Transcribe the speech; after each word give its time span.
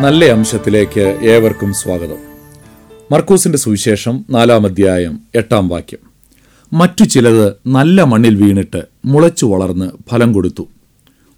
നല്ല 0.00 0.24
അംശത്തിലേക്ക് 0.24 1.18
ഏവർക്കും 1.22 1.74
സ്വാഗതം. 1.74 2.16
മർക്കൂസിന്റെ 3.12 3.58
സുവിശേഷം 3.58 4.24
നാലാം 4.30 4.66
അധ്യായം 4.66 5.20
എട്ടാം 5.34 5.68
വാക്യം. 5.68 5.98
മറ്റു 6.72 7.04
ചിലത് 7.04 7.52
നല്ല 7.66 8.02
മണ്ണിൽ 8.02 8.42
വീണിട്ട് 8.42 8.82
മുളച്ചു 9.04 9.46
വളർന്ന് 9.46 9.90
ഫലം 10.10 10.32
കൊടുത്തു. 10.32 10.68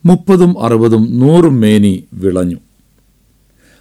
മുപ്പതും 0.05 0.65
അറുപതും 0.65 1.19
നൂറും 1.19 1.61
മേനി 1.61 2.05
വിളഞ്ഞു. 2.13 2.57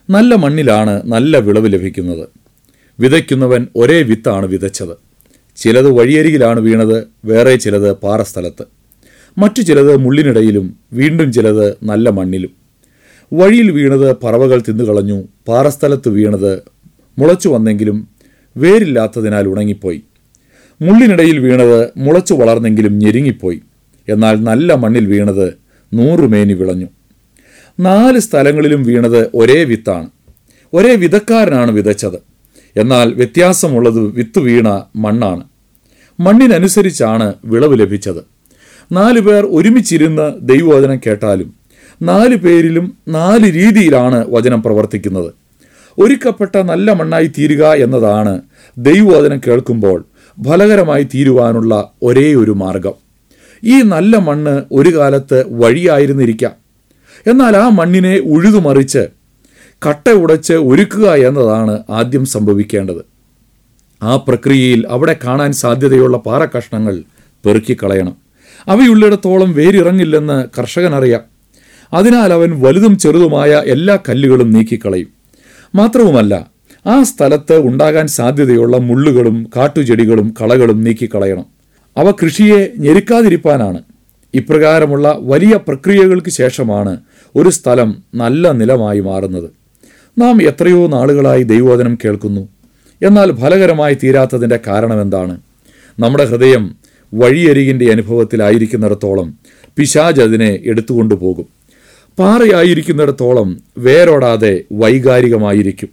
നല്ല 0.09 0.35
മണ്ണിലാണ് 0.35 1.01
നല്ല 1.05 1.37
വിളവ് 1.37 1.73
ലഭിക്കുന്നത്. 1.73 2.29
വിതയ്ക്കുന്നവൻ 2.99 3.67
ഒരേ 3.75 4.01
വിത്താണ് 4.01 4.45
വിതച്ചത്. 4.45 4.97
ചിലത് 5.57 5.91
വഴിയരികിലാണ് 5.91 6.59
വീണത് 6.59 7.07
വേറെ 7.25 7.55
ചിലത് 7.55 7.91
പാറസ്ഥലത്ത്. 7.91 8.65
മറ്റു 9.37 9.61
ചിലത് 9.61 9.97
മുള്ളിനിടയിലും 9.97 10.75
വീണ്ടും 10.93 11.33
ചിലത് 11.33 11.77
നല്ല 11.83 12.09
മണ്ണിലും. 12.09 12.66
വഴിയിൽ 13.33 13.71
വീണത് 13.71 14.15
പറവകൾ 14.21 14.63
തിന്നുകളഞ്ഞു 14.67 15.23
പാറസ്ഥലത്ത് 15.47 16.09
വീണത് 16.09 16.61
മുളച്ചു 17.19 17.49
വന്നെങ്കിലും 17.49 18.07
വേരില്ലാത്തതിനാൽ 18.57 19.47
ഉണങ്ങിപ്പോയി. 19.47 20.03
മുള്ളിനിടയിൽ 20.81 21.39
വീണത് 21.39 21.89
മുളച്ചു 21.97 22.33
വളർന്നെങ്കിലും 22.33 22.99
ഞെരുങ്ങിപ്പോയി. 22.99 23.61
എന്നാൽ 24.09 24.35
നല്ല 24.35 24.73
മണ്ണിൽ 24.73 25.05
വീണത് 25.05 25.53
നൂറുമേനി 25.93 26.53
വിളഞ്ഞു. 26.53 26.87
നാല് 27.79 28.19
സ്ഥലങ്ങളിലും 28.19 28.83
വീണത് 28.83 29.29
ഒരേ 29.33 29.63
വിത്താണ്. 29.63 30.09
ഒരേ 30.73 30.95
വിതക്കാരനാണ് 30.95 31.71
വിതച്ചത്. 31.71 32.15
എന്നാൽ 32.75 33.13
വ്യത്യാസമുള്ളത് 33.13 33.99
വിത്ത് 33.99 34.39
വീണ 34.39 34.83
മണ്ണാണ്. 34.95 35.43
മണ്ണിനനുസരിച്ചാണ് 36.19 37.33
വിളവ് 37.45 37.79
ലഭിച്ചത്. 37.79 38.23
നാലു 38.91 39.19
പേർ 39.19 39.45
ഒരുമിച്ചിരുന്ന് 39.45 40.33
ദൈവവചനം 40.41 40.99
കേട്ടാലും 41.05 41.53
നാല് 42.01 42.35
പേരിലും 42.35 42.97
നാല് 43.07 43.53
രീതിയിലാണ് 43.53 44.25
വചനം 44.29 44.63
പ്രവർത്തിക്കുന്നത്. 44.63 45.33
ഒരുക്കപ്പെട്ട 45.99 46.57
നല്ല 46.57 46.93
മണ്ണായി 46.93 47.27
തീരുക 47.27 47.65
എന്നതാണ് 47.65 48.41
ദൈവവചനം 48.77 49.41
കേൾക്കുമ്പോൾ 49.47 50.05
ഫലകരമായി 50.45 51.03
തീരുവാനുള്ള 51.03 51.91
ഒരേ 52.03 52.35
ഒരു 52.35 52.51
മാർഗം. 52.51 52.93
ഈ 53.63 53.81
നല്ല 53.81 54.17
മണ്ണ് 54.17 54.61
ഒരു 54.71 54.97
കാലത്ത് 54.97 55.45
വഴിയായിരുന്നിരിക്കാം. 55.49 56.51
എന്നാൽ 57.27 57.57
ആ 57.57 57.69
മണ്ണിനെ 57.69 58.19
ഉഴുതുമറിച്ച് 58.19 59.07
കട്ട 59.89 60.09
ഉടച്ച് 60.09 60.53
ഒരുക്കുക 60.53 61.11
എന്നതാണ് 61.11 61.83
ആദ്യം 61.89 62.25
സംഭവിക്കേണ്ടത്. 62.25 63.05
ആ 64.03 64.15
പ്രക്രിയയിൽ 64.15 64.85
അവിടെ 64.89 65.15
കാണാൻ 65.25 65.51
സാധ്യതയുള്ള 65.51 66.17
പാറക്കഷ്ണങ്ങൾ 66.17 67.03
പെറുക്കിക്കളയണം. 67.45 68.15
അവയുള്ളിടത്തോളം 68.67 69.53
വേരിറങ്ങില്ലെന്ന് 69.53 70.45
കർഷകനറിയാം. 70.59 71.36
അതിനാൽ 71.93 72.33
അവൻ 72.33 72.61
വലുതും 72.61 72.97
ചെറുതുമായ 72.97 73.63
എല്ലാ 73.65 73.97
കല്ലുകളും 74.09 74.51
നീക്കിക്കളയും. 74.51 75.07
മാത്രവുമല്ല 75.75 76.51
ആ 76.87 77.03
സ്ഥലത്ത് 77.03 77.59
ഉണ്ടാകാൻ 77.59 78.07
സാധ്യതയുള്ള 78.07 78.77
മുള്ളുകളും 78.77 79.49
കാട്ടുചെടികളും 79.55 80.33
കളകളും 80.41 80.83
നീക്കിക്കളയണം. 80.83 81.45
അവ 81.97 82.11
കൃഷിയെ 82.11 82.71
ഞെരുക്കാതിരിപ്പാനാണ്. 82.77 83.83
ഇപ്രകാരമുള്ള 84.33 85.17
വലിയ 85.19 85.59
പ്രക്രിയകൾക്ക് 85.67 86.29
ശേഷമാണ് 86.29 86.97
ഒരു 87.35 87.49
സ്ഥലം 87.49 88.03
നല്ല 88.15 88.51
നിലമായി 88.51 88.99
മാറുന്നത്. 88.99 89.49
നാം 90.17 90.41
എത്രയോ 90.41 90.87
നാളുകളായി 90.87 91.43
ദൈവോധനം 91.43 91.97
കേൾക്കുന്നു. 92.05 92.47
എന്നാൽ 93.05 93.35
ഫലകരമായി 93.35 93.97
തീരാത്തതിന്റെ 94.03 94.59
കാരണമെന്താണ്? 94.67 95.39
നമ്മുടെ 95.99 96.25
ഹൃദയം 96.25 96.75
വഴിയരികിന്റെ 97.13 97.91
അനുഭവത്തിലായിരിക്കുന്നിടത്തോളം 97.91 99.37
പിശാജ് 99.77 100.21
അതിനെ 100.21 100.59
എടുത്തുകൊണ്ടു 100.65 101.15
പോകും 101.15 101.45
പാറയായിരിക്കുന്നിടത്തോളം 102.19 103.57
വേരോടാതെ 103.77 104.63
വൈകാരികമായിരിക്കും. 104.71 105.89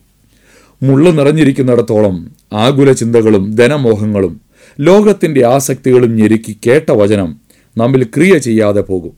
മുള്ളു 0.82 1.10
നിറഞ്ഞിരിക്കുന്നിടത്തോളം 1.10 2.30
ആകുല 2.52 2.92
ചിന്തകളും 2.92 3.54
ധനമോഹങ്ങളും 3.54 4.40
ലോകത്തിന്റെ 4.80 5.46
ആസക്തികളും 5.46 6.16
ഞെരുക്കി 6.16 6.56
കേട്ട 6.66 6.90
വചനം 6.90 7.36
നമ്മിൽ 7.78 8.04
ക്രിയ 8.04 8.38
ചെയ്യാതെ 8.38 8.80
പോകും. 8.80 9.12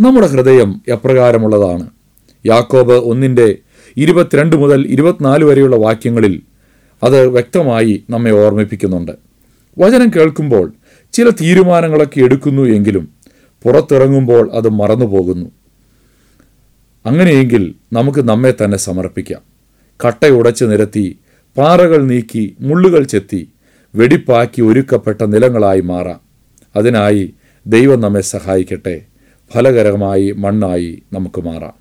നമ്മുടെ 0.00 0.26
ഹൃദയം 0.26 0.80
എപ്രകാരമുള്ളതാണ്. 0.88 1.90
യാക്കോബ് 2.46 2.92
ഒന്നിന്റെ 2.92 3.58
ഇരുപത്തിരണ്ട് 3.96 4.56
മുതൽ 4.56 4.86
ഇരുപത്തിനാല് 4.86 5.44
വരെയുള്ള 5.44 5.76
വാക്യങ്ങളിൽ 5.76 6.42
അത് 7.02 7.26
വ്യക്തമായി 7.26 8.04
നമ്മെ 8.10 8.30
ഓർമ്മിപ്പിക്കുന്നുണ്ട്. 8.30 9.12
വചനം 9.78 10.10
കേൾക്കുമ്പോൾ 10.16 10.72
ചില 11.12 11.30
തീരുമാനങ്ങളൊക്കെ 11.30 12.20
എടുക്കുന്നു 12.20 12.62
എങ്കിലും 12.62 13.08
പുറത്തിറങ്ങുമ്പോൾ 13.62 14.50
അത് 14.52 14.68
മറന്നുപോകുന്നു. 14.68 15.50
അങ്ങനെയെങ്കിൽ 17.08 17.74
നമുക്ക് 17.92 18.28
നമ്മെ 18.28 18.54
തന്നെ 18.64 18.78
സമർപ്പിക്കാം. 18.78 19.40
കട്ടയുടച്ച് 20.06 20.64
നിരത്തി 20.64 21.18
പാറകൾ 21.58 22.02
നീക്കി 22.02 22.56
മുള്ളുകൾ 22.60 23.02
ചെത്തി 23.02 23.48
വെടിപ്പാക്കി 23.94 24.62
ഒരുക്കപ്പെട്ട 24.62 25.24
നിലങ്ങളായി 25.24 25.80
മാറാം. 25.80 26.20
അതിനായി 26.76 27.34
ദൈവം 27.66 28.00
നമ്മെ 28.00 28.20
സഹായിക്കട്ടെ. 28.20 28.96
ഫലകരമായി 29.54 30.32
മണ്ണായി 30.32 31.02
നമുക്ക് 31.12 31.40
മാറാം. 31.40 31.77